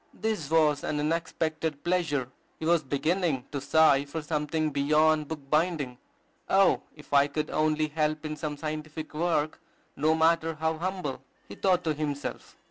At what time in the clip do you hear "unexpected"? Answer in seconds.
0.99-1.83